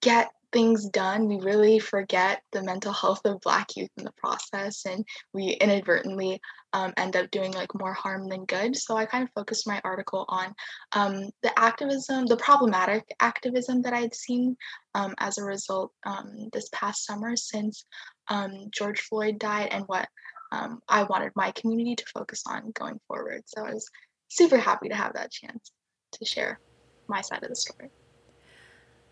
get 0.00 0.30
things 0.52 0.88
done, 0.88 1.28
we 1.28 1.38
really 1.40 1.78
forget 1.78 2.42
the 2.52 2.62
mental 2.62 2.92
health 2.92 3.20
of 3.24 3.40
Black 3.40 3.76
youth 3.76 3.90
in 3.96 4.04
the 4.04 4.12
process, 4.16 4.84
and 4.84 5.04
we 5.32 5.50
inadvertently 5.50 6.40
um, 6.72 6.92
end 6.96 7.16
up 7.16 7.30
doing 7.30 7.52
like 7.52 7.74
more 7.74 7.92
harm 7.92 8.28
than 8.28 8.44
good. 8.44 8.76
So 8.76 8.96
I 8.96 9.06
kind 9.06 9.24
of 9.24 9.30
focused 9.34 9.66
my 9.66 9.80
article 9.84 10.24
on 10.28 10.54
um, 10.92 11.30
the 11.42 11.56
activism, 11.58 12.26
the 12.26 12.36
problematic 12.36 13.04
activism 13.20 13.82
that 13.82 13.92
I 13.92 14.00
had 14.00 14.14
seen 14.14 14.56
um, 14.94 15.14
as 15.18 15.38
a 15.38 15.44
result 15.44 15.92
um, 16.04 16.48
this 16.52 16.68
past 16.72 17.06
summer 17.06 17.36
since 17.36 17.84
um, 18.28 18.68
George 18.70 19.00
Floyd 19.00 19.38
died, 19.38 19.68
and 19.70 19.84
what 19.86 20.08
um, 20.52 20.80
I 20.88 21.04
wanted 21.04 21.32
my 21.36 21.52
community 21.52 21.94
to 21.96 22.04
focus 22.12 22.42
on 22.46 22.72
going 22.72 23.00
forward. 23.06 23.42
So 23.46 23.64
I 23.64 23.72
was 23.72 23.88
super 24.28 24.58
happy 24.58 24.88
to 24.88 24.96
have 24.96 25.14
that 25.14 25.30
chance 25.30 25.70
to 26.12 26.24
share 26.24 26.60
my 27.08 27.20
side 27.20 27.42
of 27.42 27.48
the 27.48 27.56
story. 27.56 27.90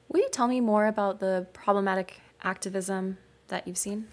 Will 0.08 0.20
you 0.20 0.28
tell 0.30 0.48
me 0.48 0.60
more 0.60 0.86
about 0.86 1.20
the 1.20 1.46
problematic 1.52 2.20
activism 2.42 3.18
that 3.48 3.66
you've 3.66 3.78
seen? 3.78 4.08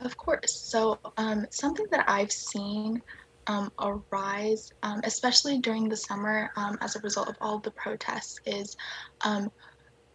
Of 0.00 0.16
course. 0.16 0.54
So, 0.54 0.98
um, 1.16 1.46
something 1.50 1.86
that 1.90 2.08
I've 2.08 2.32
seen 2.32 3.02
um, 3.46 3.72
arise, 3.80 4.70
um, 4.82 5.00
especially 5.04 5.58
during 5.58 5.88
the 5.88 5.96
summer 5.96 6.50
um, 6.56 6.78
as 6.80 6.96
a 6.96 7.00
result 7.00 7.28
of 7.28 7.36
all 7.40 7.58
the 7.58 7.72
protests, 7.72 8.38
is 8.46 8.76
um, 9.22 9.50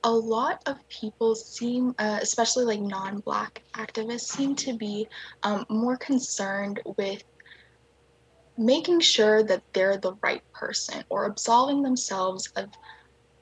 a 0.03 0.12
lot 0.12 0.62
of 0.65 0.77
people 0.89 1.36
seem, 1.36 1.93
uh, 2.00 2.19
especially 2.22 2.65
like 2.65 2.79
non 2.79 3.19
Black 3.19 3.63
activists, 3.75 4.22
seem 4.22 4.55
to 4.55 4.77
be 4.77 5.07
um, 5.43 5.65
more 5.69 5.98
concerned 5.98 6.81
with 6.98 7.24
making 8.57 9.00
sure 9.00 9.43
that 9.43 9.63
they're 9.74 9.98
the 9.98 10.15
right 10.22 10.43
person 10.53 11.03
or 11.10 11.25
absolving 11.25 11.81
themselves 11.81 12.51
of 12.55 12.69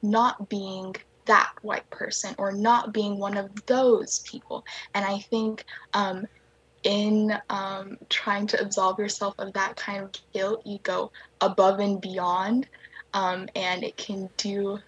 not 0.01 0.49
being 0.49 0.95
that 1.25 1.51
white 1.61 1.89
person 1.89 2.35
or 2.37 2.51
not 2.51 2.93
being 2.93 3.17
one 3.17 3.37
of 3.37 3.49
those 3.67 4.19
people. 4.29 4.63
And 4.93 5.05
I 5.05 5.19
think 5.19 5.63
um, 5.93 6.25
in 6.83 7.37
um, 7.49 7.97
trying 8.09 8.47
to 8.47 8.61
absolve 8.61 8.99
yourself 8.99 9.35
of 9.37 9.53
that 9.53 9.75
kind 9.75 10.03
of 10.03 10.11
guilt, 10.33 10.61
you 10.65 10.79
go 10.83 11.11
above 11.39 11.79
and 11.79 12.01
beyond, 12.01 12.67
um, 13.13 13.47
and 13.55 13.83
it 13.83 13.97
can 13.97 14.29
do 14.37 14.79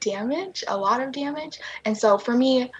damage, 0.00 0.64
a 0.68 0.76
lot 0.76 1.00
of 1.00 1.12
damage. 1.12 1.58
And 1.84 1.96
so 1.96 2.18
for 2.18 2.36
me, 2.36 2.70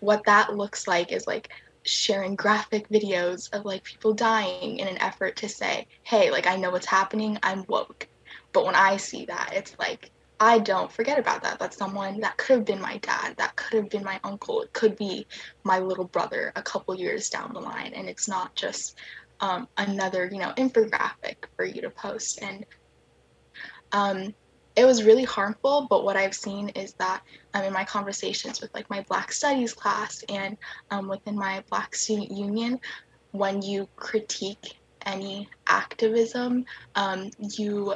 what 0.00 0.24
that 0.26 0.54
looks 0.54 0.86
like 0.86 1.12
is 1.12 1.26
like 1.26 1.48
sharing 1.86 2.34
graphic 2.34 2.88
videos 2.88 3.52
of 3.52 3.64
like 3.64 3.84
people 3.84 4.14
dying 4.14 4.78
in 4.78 4.88
an 4.88 4.98
effort 4.98 5.36
to 5.36 5.48
say, 5.48 5.86
hey, 6.04 6.30
like 6.30 6.46
I 6.46 6.56
know 6.56 6.70
what's 6.70 6.86
happening, 6.86 7.38
I'm 7.42 7.64
woke. 7.68 8.08
But 8.52 8.64
when 8.64 8.74
I 8.74 8.96
see 8.96 9.26
that, 9.26 9.50
it's 9.54 9.74
like 9.78 10.10
I 10.44 10.58
don't 10.58 10.92
forget 10.92 11.18
about 11.18 11.42
that. 11.42 11.58
That's 11.58 11.78
someone 11.78 12.20
that 12.20 12.36
could 12.36 12.56
have 12.56 12.64
been 12.66 12.80
my 12.80 12.98
dad, 12.98 13.34
that 13.38 13.56
could 13.56 13.78
have 13.78 13.88
been 13.88 14.04
my 14.04 14.20
uncle, 14.22 14.60
it 14.60 14.74
could 14.74 14.94
be 14.94 15.26
my 15.64 15.78
little 15.78 16.04
brother 16.04 16.52
a 16.54 16.60
couple 16.62 16.94
years 16.94 17.30
down 17.30 17.54
the 17.54 17.60
line. 17.60 17.94
And 17.94 18.10
it's 18.10 18.28
not 18.28 18.54
just 18.54 18.98
um, 19.40 19.66
another, 19.78 20.28
you 20.30 20.38
know, 20.38 20.52
infographic 20.58 21.36
for 21.56 21.64
you 21.64 21.80
to 21.80 21.88
post. 21.88 22.42
And 22.42 22.66
um, 23.92 24.34
it 24.76 24.84
was 24.84 25.02
really 25.02 25.24
harmful. 25.24 25.86
But 25.88 26.04
what 26.04 26.18
I've 26.18 26.34
seen 26.34 26.68
is 26.70 26.92
that 26.98 27.22
um, 27.54 27.64
in 27.64 27.72
my 27.72 27.84
conversations 27.84 28.60
with 28.60 28.74
like 28.74 28.90
my 28.90 29.00
Black 29.08 29.32
Studies 29.32 29.72
class 29.72 30.22
and 30.28 30.58
um, 30.90 31.08
within 31.08 31.36
my 31.36 31.64
Black 31.70 31.94
Student 31.94 32.30
Union, 32.30 32.80
when 33.30 33.62
you 33.62 33.88
critique 33.96 34.78
any 35.06 35.48
activism, 35.66 36.66
um, 36.96 37.30
you 37.38 37.94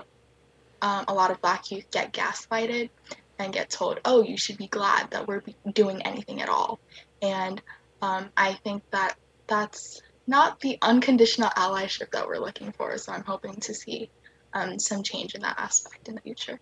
um, 0.82 1.04
a 1.08 1.14
lot 1.14 1.30
of 1.30 1.40
black 1.40 1.70
youth 1.70 1.90
get 1.90 2.12
gaslighted 2.12 2.90
and 3.38 3.52
get 3.52 3.70
told, 3.70 4.00
oh, 4.04 4.22
you 4.22 4.36
should 4.36 4.58
be 4.58 4.66
glad 4.68 5.10
that 5.10 5.26
we're 5.26 5.42
doing 5.72 6.02
anything 6.02 6.40
at 6.40 6.48
all. 6.48 6.80
And 7.22 7.60
um, 8.02 8.30
I 8.36 8.54
think 8.64 8.82
that 8.90 9.16
that's 9.46 10.02
not 10.26 10.60
the 10.60 10.78
unconditional 10.82 11.50
allyship 11.50 12.10
that 12.12 12.26
we're 12.26 12.38
looking 12.38 12.72
for. 12.72 12.96
So 12.98 13.12
I'm 13.12 13.24
hoping 13.24 13.54
to 13.54 13.74
see 13.74 14.10
um, 14.52 14.78
some 14.78 15.02
change 15.02 15.34
in 15.34 15.42
that 15.42 15.58
aspect 15.58 16.08
in 16.08 16.14
the 16.14 16.20
future. 16.20 16.60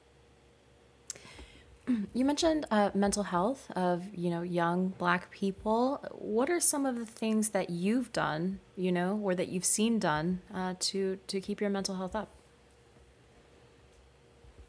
You 2.15 2.25
mentioned 2.25 2.67
uh, 2.73 2.91
mental 2.95 3.23
health 3.23 3.71
of 3.77 4.03
you 4.13 4.29
know 4.29 4.43
young 4.43 4.89
Black 4.99 5.31
people. 5.31 6.05
What 6.11 6.51
are 6.51 6.59
some 6.59 6.85
of 6.85 6.97
the 6.97 7.07
things 7.07 7.51
that 7.51 7.71
you've 7.71 8.13
done, 8.13 8.59
you 8.75 8.91
know, 8.91 9.21
or 9.23 9.37
that 9.37 9.49
you've 9.49 9.65
seen 9.65 10.01
done 10.01 10.43
uh, 10.53 10.75
to 10.81 11.21
to 11.29 11.41
keep 11.41 11.61
your 11.61 11.71
mental 11.71 11.95
health 11.95 12.17
up? 12.17 12.31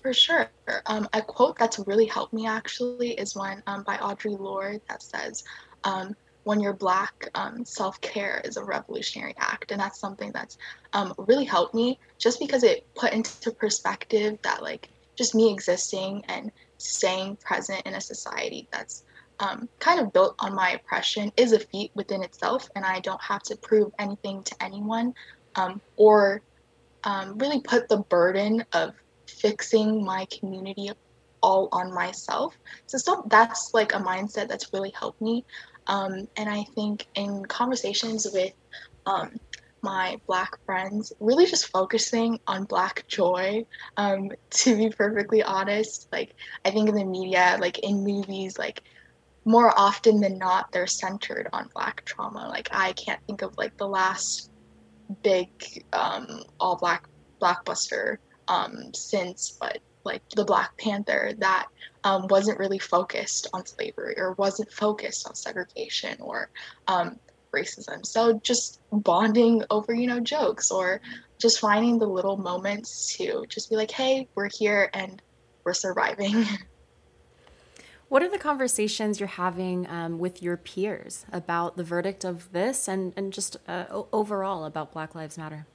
For 0.07 0.13
sure. 0.13 0.49
Um, 0.85 1.09
a 1.11 1.21
quote 1.21 1.57
that's 1.59 1.79
really 1.79 2.05
helped 2.05 2.31
me 2.31 2.47
actually 2.47 3.11
is 3.15 3.35
one 3.35 3.61
um, 3.67 3.83
by 3.83 3.97
Audre 3.97 4.39
Lorde 4.39 4.79
that 4.87 5.03
says, 5.03 5.43
um, 5.83 6.15
when 6.45 6.61
you're 6.61 6.71
black, 6.71 7.29
um, 7.35 7.65
self 7.65 7.99
care 7.99 8.41
is 8.45 8.55
a 8.55 8.63
revolutionary 8.63 9.33
act. 9.37 9.73
And 9.73 9.81
that's 9.81 9.99
something 9.99 10.31
that's 10.31 10.57
um, 10.93 11.13
really 11.17 11.43
helped 11.43 11.75
me 11.75 11.99
just 12.17 12.39
because 12.39 12.63
it 12.63 12.87
put 12.95 13.11
into 13.11 13.51
perspective 13.51 14.39
that, 14.43 14.63
like, 14.63 14.87
just 15.17 15.35
me 15.35 15.51
existing 15.51 16.23
and 16.29 16.53
staying 16.77 17.35
present 17.45 17.81
in 17.85 17.93
a 17.95 17.99
society 17.99 18.69
that's 18.71 19.03
um, 19.41 19.67
kind 19.79 19.99
of 19.99 20.13
built 20.13 20.35
on 20.39 20.55
my 20.55 20.71
oppression 20.71 21.33
is 21.35 21.51
a 21.51 21.59
feat 21.59 21.91
within 21.95 22.23
itself. 22.23 22.69
And 22.77 22.85
I 22.85 23.01
don't 23.01 23.21
have 23.21 23.43
to 23.43 23.57
prove 23.57 23.91
anything 23.99 24.41
to 24.43 24.55
anyone 24.63 25.13
or 25.97 26.41
really 27.35 27.59
put 27.59 27.89
the 27.89 27.97
burden 27.97 28.63
of 28.71 28.93
fixing 29.39 30.03
my 30.03 30.25
community 30.39 30.91
all 31.41 31.69
on 31.71 31.93
myself. 31.93 32.55
So 32.87 32.97
still 32.97 33.23
that's 33.27 33.71
like 33.73 33.93
a 33.93 33.99
mindset 33.99 34.47
that's 34.47 34.73
really 34.73 34.93
helped 34.97 35.21
me. 35.21 35.45
Um, 35.87 36.27
and 36.35 36.49
I 36.49 36.65
think 36.75 37.05
in 37.15 37.45
conversations 37.45 38.27
with 38.33 38.53
um, 39.05 39.31
my 39.81 40.17
black 40.27 40.51
friends, 40.65 41.13
really 41.19 41.45
just 41.45 41.67
focusing 41.67 42.39
on 42.47 42.65
black 42.65 43.05
joy. 43.07 43.65
Um, 43.95 44.31
to 44.51 44.75
be 44.75 44.89
perfectly 44.89 45.43
honest, 45.43 46.07
like 46.11 46.33
I 46.65 46.71
think 46.71 46.89
in 46.89 46.95
the 46.95 47.05
media, 47.05 47.57
like 47.59 47.79
in 47.79 48.03
movies, 48.03 48.57
like 48.57 48.81
more 49.45 49.73
often 49.77 50.19
than 50.19 50.37
not, 50.37 50.65
they're 50.71 50.87
centered 50.87 51.47
on 51.53 51.69
black 51.73 52.03
trauma. 52.05 52.47
Like 52.49 52.69
I 52.71 52.93
can't 52.93 53.21
think 53.27 53.41
of 53.41 53.53
like 53.57 53.77
the 53.77 53.87
last 53.87 54.51
big 55.23 55.47
um, 55.93 56.43
all 56.59 56.77
black 56.77 57.07
blockbuster 57.41 58.17
um, 58.47 58.93
since, 58.93 59.57
but 59.59 59.79
like 60.03 60.21
the 60.35 60.45
Black 60.45 60.77
Panther 60.77 61.33
that 61.39 61.67
um, 62.03 62.27
wasn't 62.29 62.59
really 62.59 62.79
focused 62.79 63.47
on 63.53 63.65
slavery 63.65 64.15
or 64.17 64.33
wasn't 64.33 64.71
focused 64.71 65.27
on 65.27 65.35
segregation 65.35 66.17
or 66.21 66.49
um, 66.87 67.19
racism. 67.53 68.05
So 68.05 68.39
just 68.39 68.79
bonding 68.91 69.63
over, 69.69 69.93
you 69.93 70.07
know, 70.07 70.19
jokes 70.19 70.71
or 70.71 71.01
just 71.39 71.59
finding 71.59 71.99
the 71.99 72.07
little 72.07 72.37
moments 72.37 73.15
to 73.17 73.45
just 73.49 73.69
be 73.69 73.75
like, 73.75 73.91
hey, 73.91 74.27
we're 74.35 74.49
here 74.49 74.89
and 74.93 75.21
we're 75.63 75.73
surviving. 75.73 76.45
What 78.09 78.23
are 78.23 78.29
the 78.29 78.37
conversations 78.37 79.19
you're 79.19 79.27
having 79.27 79.85
um, 79.89 80.17
with 80.17 80.41
your 80.41 80.55
peers 80.55 81.25
about 81.29 81.75
the 81.75 81.83
verdict 81.83 82.23
of 82.23 82.53
this 82.53 82.87
and, 82.87 83.11
and 83.17 83.33
just 83.33 83.57
uh, 83.67 83.83
overall 84.13 84.63
about 84.63 84.93
Black 84.93 85.13
Lives 85.13 85.37
Matter? 85.37 85.67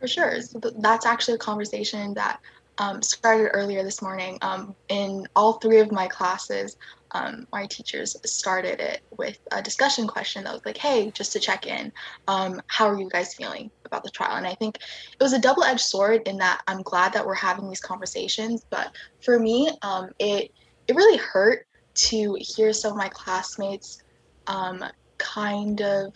For 0.00 0.06
sure. 0.06 0.40
So 0.40 0.60
that's 0.78 1.06
actually 1.06 1.34
a 1.34 1.38
conversation 1.38 2.14
that 2.14 2.40
um, 2.78 3.02
started 3.02 3.50
earlier 3.52 3.82
this 3.82 4.00
morning. 4.00 4.38
Um, 4.42 4.76
in 4.88 5.26
all 5.34 5.54
three 5.54 5.80
of 5.80 5.90
my 5.90 6.06
classes, 6.06 6.76
um, 7.12 7.46
my 7.52 7.66
teachers 7.66 8.16
started 8.24 8.80
it 8.80 9.00
with 9.16 9.38
a 9.50 9.60
discussion 9.60 10.06
question 10.06 10.44
that 10.44 10.52
was 10.52 10.64
like, 10.64 10.76
hey, 10.76 11.10
just 11.10 11.32
to 11.32 11.40
check 11.40 11.66
in, 11.66 11.92
um, 12.28 12.60
how 12.68 12.86
are 12.86 12.98
you 12.98 13.08
guys 13.08 13.34
feeling 13.34 13.70
about 13.86 14.04
the 14.04 14.10
trial? 14.10 14.36
And 14.36 14.46
I 14.46 14.54
think 14.54 14.76
it 14.76 15.22
was 15.22 15.32
a 15.32 15.40
double 15.40 15.64
edged 15.64 15.80
sword 15.80 16.22
in 16.28 16.36
that 16.36 16.62
I'm 16.68 16.82
glad 16.82 17.12
that 17.14 17.26
we're 17.26 17.34
having 17.34 17.68
these 17.68 17.80
conversations. 17.80 18.64
But 18.70 18.94
for 19.24 19.40
me, 19.40 19.70
um, 19.82 20.10
it, 20.20 20.52
it 20.86 20.94
really 20.94 21.18
hurt 21.18 21.66
to 21.94 22.36
hear 22.38 22.72
some 22.72 22.92
of 22.92 22.98
my 22.98 23.08
classmates 23.08 24.00
um, 24.46 24.84
kind 25.18 25.80
of. 25.82 26.14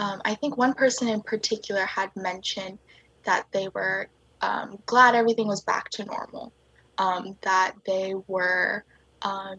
Um, 0.00 0.22
I 0.24 0.34
think 0.34 0.56
one 0.56 0.72
person 0.72 1.08
in 1.08 1.20
particular 1.20 1.84
had 1.84 2.08
mentioned 2.16 2.78
that 3.26 3.44
they 3.52 3.68
were 3.74 4.08
um, 4.40 4.78
glad 4.86 5.14
everything 5.14 5.46
was 5.46 5.62
back 5.62 5.90
to 5.90 6.06
normal, 6.06 6.54
um, 6.96 7.36
that 7.42 7.72
they 7.86 8.14
were 8.26 8.82
um, 9.20 9.58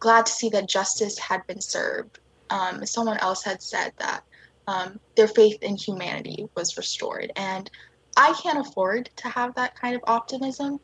glad 0.00 0.24
to 0.24 0.32
see 0.32 0.48
that 0.48 0.70
justice 0.70 1.18
had 1.18 1.42
been 1.46 1.60
served. 1.60 2.18
Um, 2.48 2.86
someone 2.86 3.18
else 3.18 3.44
had 3.44 3.62
said 3.62 3.92
that 3.98 4.22
um, 4.66 4.96
their 5.16 5.28
faith 5.28 5.58
in 5.60 5.76
humanity 5.76 6.46
was 6.56 6.78
restored. 6.78 7.30
And 7.36 7.70
I 8.16 8.34
can't 8.42 8.66
afford 8.66 9.10
to 9.18 9.28
have 9.28 9.54
that 9.56 9.74
kind 9.78 9.94
of 9.94 10.02
optimism. 10.06 10.78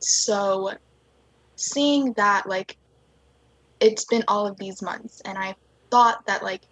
So 0.00 0.72
seeing 1.56 2.12
that, 2.12 2.48
like, 2.48 2.76
it's 3.80 4.04
been 4.04 4.22
all 4.28 4.46
of 4.46 4.56
these 4.56 4.82
months, 4.82 5.20
and 5.24 5.36
I 5.36 5.56
thought 5.90 6.18
that, 6.28 6.44
like, 6.44 6.62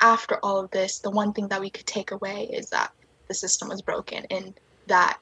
after 0.00 0.38
all 0.42 0.58
of 0.58 0.70
this, 0.70 1.00
the 1.00 1.10
one 1.10 1.32
thing 1.32 1.48
that 1.48 1.60
we 1.60 1.70
could 1.70 1.86
take 1.86 2.10
away 2.10 2.48
is 2.52 2.70
that 2.70 2.90
the 3.28 3.34
system 3.34 3.68
was 3.68 3.82
broken 3.82 4.24
and 4.30 4.58
that 4.86 5.18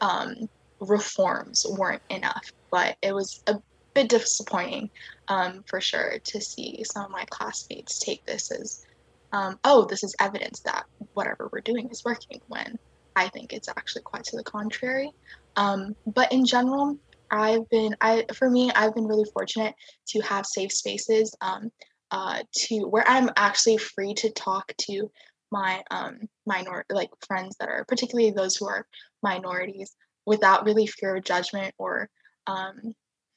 um, 0.00 0.34
reforms 0.80 1.64
weren't 1.78 2.02
enough. 2.10 2.44
But 2.70 2.96
it 3.02 3.12
was 3.12 3.42
a 3.46 3.56
bit 3.94 4.08
disappointing 4.08 4.90
um, 5.28 5.64
for 5.68 5.80
sure 5.80 6.18
to 6.22 6.40
see 6.40 6.82
some 6.84 7.04
of 7.04 7.10
my 7.10 7.24
classmates 7.30 7.98
take 7.98 8.24
this 8.24 8.50
as, 8.50 8.84
um, 9.32 9.58
oh, 9.64 9.86
this 9.86 10.04
is 10.04 10.14
evidence 10.20 10.60
that 10.64 10.84
whatever 11.14 11.48
we're 11.52 11.60
doing 11.60 11.88
is 11.90 12.02
working 12.04 12.40
when 12.48 12.76
I 13.16 13.28
think 13.28 13.52
it's 13.52 13.68
actually 13.68 14.02
quite 14.02 14.24
to 14.24 14.36
the 14.36 14.44
contrary. 14.44 15.10
Um, 15.56 15.94
but 16.06 16.32
in 16.32 16.44
general, 16.44 16.96
I've 17.30 17.68
been, 17.70 17.96
I 18.00 18.26
for 18.34 18.50
me, 18.50 18.70
I've 18.74 18.94
been 18.94 19.06
really 19.06 19.28
fortunate 19.32 19.74
to 20.08 20.20
have 20.20 20.46
safe 20.46 20.72
spaces 20.72 21.34
um, 21.40 21.70
uh, 22.14 22.38
to 22.52 22.86
where 22.86 23.02
I'm 23.08 23.28
actually 23.36 23.76
free 23.76 24.14
to 24.14 24.30
talk 24.30 24.72
to 24.82 25.10
my 25.50 25.82
um, 25.90 26.20
minor 26.46 26.84
like 26.88 27.10
friends 27.26 27.56
that 27.58 27.68
are 27.68 27.84
particularly 27.88 28.30
those 28.30 28.54
who 28.54 28.68
are 28.68 28.86
minorities 29.24 29.96
without 30.24 30.64
really 30.64 30.86
fear 30.86 31.16
of 31.16 31.24
judgment 31.24 31.74
or 31.76 32.08
um, 32.46 32.76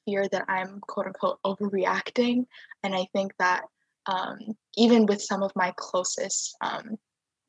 fear 0.06 0.28
that 0.32 0.46
I'm 0.48 0.80
quote 0.82 1.08
unquote 1.08 1.40
overreacting. 1.44 2.46
And 2.84 2.94
I 2.94 3.08
think 3.14 3.34
that 3.40 3.64
um, 4.06 4.38
even 4.76 5.08
with 5.08 5.24
some 5.24 5.42
of 5.42 5.52
my 5.56 5.74
closest 5.76 6.56
um, 6.62 6.98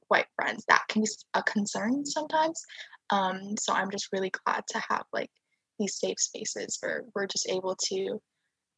white 0.08 0.28
friends, 0.34 0.64
that 0.68 0.84
can 0.88 1.02
be 1.02 1.08
a 1.34 1.42
concern 1.42 2.06
sometimes. 2.06 2.58
Um, 3.10 3.54
so 3.60 3.74
I'm 3.74 3.90
just 3.90 4.08
really 4.14 4.32
glad 4.46 4.64
to 4.68 4.82
have 4.88 5.04
like 5.12 5.30
these 5.78 5.98
safe 5.98 6.18
spaces 6.18 6.78
where 6.80 7.04
we're 7.14 7.26
just 7.26 7.50
able 7.50 7.76
to 7.90 8.18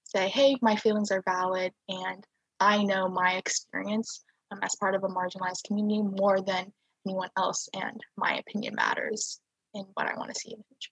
say, 0.02 0.28
hey, 0.28 0.56
my 0.60 0.74
feelings 0.74 1.12
are 1.12 1.22
valid 1.24 1.72
and 1.88 2.26
I 2.60 2.82
know 2.82 3.08
my 3.08 3.34
experience 3.34 4.22
um, 4.50 4.60
as 4.62 4.76
part 4.76 4.94
of 4.94 5.02
a 5.02 5.08
marginalized 5.08 5.64
community 5.66 6.02
more 6.02 6.40
than 6.40 6.72
anyone 7.06 7.30
else, 7.36 7.68
and 7.74 7.98
my 8.16 8.36
opinion 8.36 8.74
matters 8.74 9.40
in 9.74 9.86
what 9.94 10.06
I 10.06 10.16
want 10.16 10.32
to 10.32 10.38
see 10.38 10.52
in 10.52 10.58
the 10.58 10.64
future. 10.68 10.90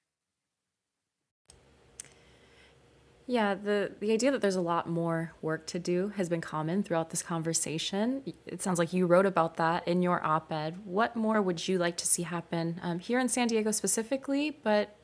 Yeah, 3.30 3.54
the, 3.54 3.92
the 4.00 4.10
idea 4.10 4.30
that 4.30 4.40
there's 4.40 4.56
a 4.56 4.62
lot 4.62 4.88
more 4.88 5.34
work 5.42 5.66
to 5.66 5.78
do 5.78 6.08
has 6.16 6.30
been 6.30 6.40
common 6.40 6.82
throughout 6.82 7.10
this 7.10 7.22
conversation. 7.22 8.22
It 8.46 8.62
sounds 8.62 8.78
like 8.78 8.94
you 8.94 9.04
wrote 9.04 9.26
about 9.26 9.58
that 9.58 9.86
in 9.86 10.00
your 10.00 10.24
op 10.24 10.50
ed. 10.50 10.78
What 10.86 11.14
more 11.14 11.42
would 11.42 11.68
you 11.68 11.76
like 11.76 11.98
to 11.98 12.06
see 12.06 12.22
happen 12.22 12.80
um, 12.82 13.00
here 13.00 13.18
in 13.18 13.28
San 13.28 13.48
Diego 13.48 13.70
specifically, 13.70 14.56
but 14.62 14.96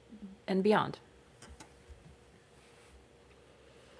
and 0.47 0.63
beyond? 0.63 1.01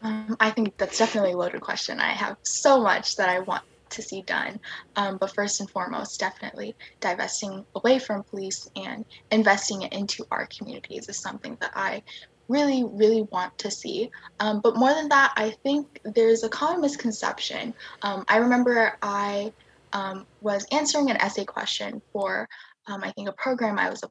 Um, 0.05 0.37
I 0.39 0.51
think 0.51 0.77
that's 0.77 0.99
definitely 0.99 1.33
a 1.33 1.37
loaded 1.37 1.63
question. 1.63 1.99
I 1.99 2.13
have 2.13 2.37
so 2.43 2.81
much 2.81 3.17
that 3.17 3.31
I 3.31 3.41
want 3.41 3.65
to 3.91 4.03
see 4.03 4.23
done. 4.23 4.61
Um, 4.97 5.17
but 5.17 5.35
first 5.35 5.61
and 5.61 5.71
foremost, 5.71 6.21
definitely 6.21 6.77
divesting 7.01 7.65
away 7.75 7.99
from 7.99 8.23
police 8.25 8.69
and 8.77 9.05
investing 9.31 9.83
it 9.83 9.93
into 9.93 10.27
our 10.31 10.47
communities 10.47 11.09
is 11.09 11.19
something 11.19 11.57
that 11.61 11.73
I 11.75 12.03
really, 12.49 12.85
really 12.85 13.23
want 13.33 13.57
to 13.59 13.71
see. 13.71 14.11
Um, 14.41 14.61
but 14.61 14.77
more 14.77 14.93
than 14.93 15.09
that, 15.09 15.33
I 15.37 15.51
think 15.63 16.01
there's 16.05 16.45
a 16.45 16.49
common 16.49 16.83
misconception. 16.83 17.73
Um, 18.03 18.25
I 18.29 18.37
remember 18.37 18.99
I 19.01 19.53
um, 19.95 20.27
was 20.43 20.67
answering 20.71 21.11
an 21.11 21.17
essay 21.17 21.45
question 21.45 22.03
for, 22.13 22.47
um, 22.87 23.03
I 23.03 23.11
think, 23.13 23.29
a 23.29 23.33
program 23.33 23.79
I 23.79 23.89
was 23.89 24.03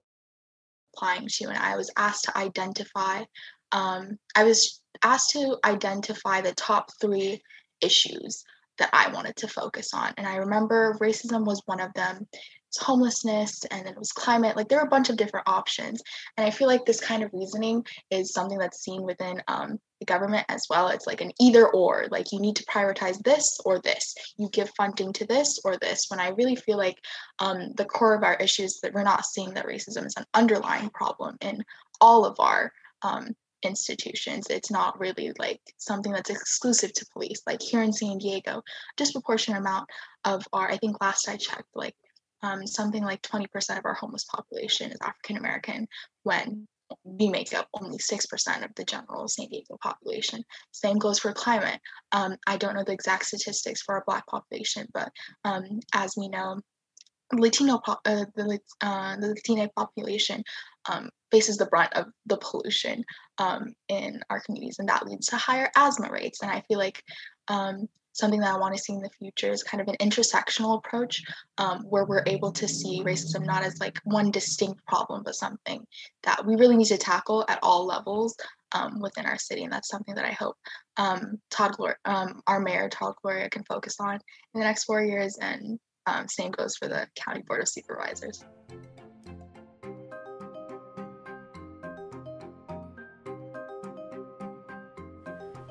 applying 0.95 1.27
to, 1.27 1.45
and 1.49 1.57
I 1.57 1.75
was 1.75 1.91
asked 1.97 2.25
to 2.25 2.37
identify. 2.37 3.23
Um, 3.73 4.17
I 4.35 4.43
was 4.43 4.81
asked 5.03 5.31
to 5.31 5.57
identify 5.65 6.41
the 6.41 6.53
top 6.53 6.91
three 7.01 7.41
issues 7.81 8.43
that 8.77 8.89
I 8.93 9.11
wanted 9.11 9.35
to 9.37 9.47
focus 9.47 9.93
on. 9.93 10.13
And 10.17 10.25
I 10.25 10.37
remember 10.37 10.97
racism 11.01 11.45
was 11.45 11.61
one 11.65 11.79
of 11.79 11.93
them. 11.93 12.27
It's 12.69 12.81
homelessness 12.81 13.65
and 13.65 13.85
then 13.85 13.93
it 13.93 13.99
was 13.99 14.11
climate. 14.11 14.55
Like 14.55 14.67
there 14.67 14.79
are 14.79 14.85
a 14.85 14.89
bunch 14.89 15.11
of 15.11 15.17
different 15.17 15.47
options. 15.47 16.01
And 16.37 16.47
I 16.47 16.49
feel 16.49 16.67
like 16.67 16.85
this 16.85 16.99
kind 16.99 17.21
of 17.21 17.29
reasoning 17.31 17.85
is 18.09 18.33
something 18.33 18.57
that's 18.57 18.81
seen 18.81 19.03
within 19.03 19.43
um, 19.47 19.79
the 19.99 20.05
government 20.05 20.45
as 20.49 20.65
well. 20.71 20.87
It's 20.87 21.05
like 21.05 21.21
an 21.21 21.31
either 21.39 21.67
or, 21.67 22.07
like 22.09 22.31
you 22.31 22.39
need 22.39 22.55
to 22.55 22.65
prioritize 22.65 23.21
this 23.23 23.59
or 23.63 23.79
this. 23.79 24.15
You 24.37 24.49
give 24.51 24.71
funding 24.75 25.13
to 25.13 25.27
this 25.27 25.59
or 25.63 25.77
this. 25.77 26.05
When 26.07 26.19
I 26.19 26.29
really 26.29 26.55
feel 26.55 26.77
like 26.77 26.97
um, 27.37 27.73
the 27.77 27.85
core 27.85 28.15
of 28.15 28.23
our 28.23 28.35
issues 28.35 28.79
that 28.81 28.93
we're 28.93 29.03
not 29.03 29.25
seeing 29.25 29.53
that 29.53 29.67
racism 29.67 30.07
is 30.07 30.15
an 30.17 30.25
underlying 30.33 30.89
problem 30.89 31.37
in 31.41 31.63
all 32.01 32.25
of 32.25 32.39
our 32.39 32.71
um, 33.03 33.35
institutions. 33.65 34.47
It's 34.49 34.71
not 34.71 34.99
really 34.99 35.31
like 35.39 35.61
something 35.77 36.11
that's 36.11 36.29
exclusive 36.29 36.93
to 36.93 37.05
police. 37.13 37.41
Like 37.45 37.61
here 37.61 37.83
in 37.83 37.93
San 37.93 38.17
Diego, 38.17 38.61
disproportionate 38.97 39.61
amount 39.61 39.89
of 40.25 40.45
our, 40.53 40.69
I 40.69 40.77
think 40.77 41.01
last 41.01 41.27
I 41.27 41.37
checked, 41.37 41.69
like 41.75 41.95
um, 42.41 42.67
something 42.67 43.03
like 43.03 43.21
20% 43.21 43.77
of 43.77 43.85
our 43.85 43.93
homeless 43.93 44.25
population 44.25 44.91
is 44.91 44.97
African 45.01 45.37
American 45.37 45.87
when 46.23 46.67
we 47.03 47.29
make 47.29 47.53
up 47.53 47.67
only 47.73 47.97
6% 47.97 48.63
of 48.63 48.75
the 48.75 48.83
general 48.83 49.27
San 49.27 49.47
Diego 49.47 49.77
population. 49.81 50.43
Same 50.71 50.97
goes 50.97 51.19
for 51.19 51.33
climate. 51.33 51.79
Um, 52.11 52.35
I 52.45 52.57
don't 52.57 52.75
know 52.75 52.83
the 52.83 52.93
exact 52.93 53.25
statistics 53.25 53.81
for 53.81 53.95
our 53.95 54.03
Black 54.05 54.27
population, 54.27 54.87
but 54.93 55.11
um, 55.43 55.79
as 55.93 56.15
we 56.17 56.27
know, 56.27 56.59
Latino 57.39 57.81
uh, 57.87 58.25
the, 58.35 58.59
uh, 58.81 59.15
the 59.17 59.27
Latina 59.27 59.69
population 59.75 60.43
um, 60.89 61.09
faces 61.31 61.57
the 61.57 61.65
brunt 61.65 61.93
of 61.93 62.07
the 62.25 62.37
pollution 62.37 63.03
um, 63.37 63.73
in 63.89 64.21
our 64.29 64.41
communities, 64.41 64.79
and 64.79 64.89
that 64.89 65.05
leads 65.05 65.27
to 65.27 65.37
higher 65.37 65.69
asthma 65.75 66.09
rates. 66.11 66.41
And 66.41 66.51
I 66.51 66.61
feel 66.67 66.77
like 66.77 67.03
um, 67.47 67.87
something 68.13 68.39
that 68.39 68.53
I 68.53 68.59
want 68.59 68.75
to 68.75 68.81
see 68.81 68.93
in 68.93 69.01
the 69.01 69.09
future 69.09 69.51
is 69.51 69.63
kind 69.63 69.81
of 69.81 69.87
an 69.87 69.95
intersectional 69.99 70.77
approach 70.77 71.21
um, 71.57 71.83
where 71.89 72.05
we're 72.05 72.23
able 72.27 72.51
to 72.51 72.67
see 72.67 73.03
racism 73.03 73.45
not 73.45 73.63
as 73.63 73.79
like 73.79 73.99
one 74.03 74.31
distinct 74.31 74.85
problem, 74.85 75.23
but 75.23 75.35
something 75.35 75.85
that 76.23 76.45
we 76.45 76.55
really 76.55 76.77
need 76.77 76.85
to 76.85 76.97
tackle 76.97 77.43
at 77.49 77.59
all 77.63 77.85
levels 77.85 78.35
um, 78.73 78.99
within 78.99 79.25
our 79.25 79.37
city. 79.37 79.63
And 79.63 79.73
that's 79.73 79.89
something 79.89 80.15
that 80.15 80.25
I 80.25 80.31
hope 80.31 80.55
um, 80.97 81.39
Todd, 81.49 81.75
our 82.05 82.59
mayor, 82.59 82.89
Todd 82.89 83.15
Gloria, 83.21 83.49
can 83.49 83.63
focus 83.63 83.95
on 83.99 84.15
in 84.15 84.59
the 84.59 84.65
next 84.65 84.83
four 84.83 85.03
years. 85.03 85.37
And 85.41 85.79
um, 86.05 86.27
same 86.27 86.51
goes 86.51 86.75
for 86.75 86.87
the 86.87 87.07
County 87.15 87.41
Board 87.41 87.61
of 87.61 87.69
Supervisors. 87.69 88.43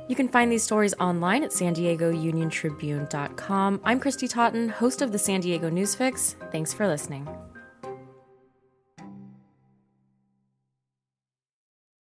You 0.09 0.17
can 0.17 0.29
find 0.29 0.53
these 0.53 0.63
stories 0.63 0.93
online 1.01 1.43
at 1.43 1.53
san 1.53 1.73
diego 1.73 2.11
union 2.11 2.51
tribune.com. 2.51 3.81
I'm 3.83 3.99
Christy 3.99 4.29
Totten, 4.29 4.69
host 4.69 5.01
of 5.01 5.11
the 5.11 5.19
San 5.19 5.41
Diego 5.41 5.71
Newsfix. 5.71 6.35
Thanks 6.51 6.75
for 6.75 6.87
listening. 6.87 7.27